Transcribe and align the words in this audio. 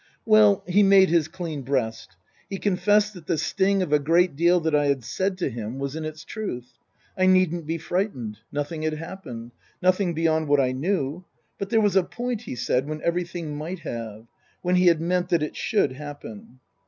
Well 0.25 0.63
he 0.67 0.81
made 0.81 1.09
his 1.09 1.27
clean 1.27 1.61
breast. 1.61 2.17
He 2.49 2.57
confessed 2.57 3.13
that 3.13 3.27
the 3.27 3.37
sting 3.37 3.83
of 3.83 3.93
a 3.93 3.99
great 3.99 4.35
deal 4.35 4.59
that 4.61 4.73
I 4.73 4.87
had 4.87 5.03
said 5.03 5.37
to 5.37 5.47
him 5.47 5.77
was 5.77 5.95
in 5.95 6.05
its 6.05 6.25
truth. 6.25 6.79
I 7.15 7.27
needn't 7.27 7.67
be 7.67 7.77
frightened. 7.77 8.39
Nothing 8.51 8.81
had 8.81 8.95
happened. 8.95 9.51
Nothing 9.79 10.15
beyond 10.15 10.47
what 10.47 10.59
I 10.59 10.71
knew. 10.71 11.23
But 11.59 11.69
there 11.69 11.81
was 11.81 11.95
a 11.95 12.01
point, 12.01 12.41
he 12.41 12.55
said, 12.55 12.87
when 12.87 13.03
everything 13.03 13.55
might 13.55 13.81
have. 13.81 14.25
When 14.63 14.73
he 14.75 14.87
had 14.87 15.01
meant 15.01 15.29
that 15.29 15.43
it 15.43 15.55
should 15.55 15.91
happen. 15.91 16.59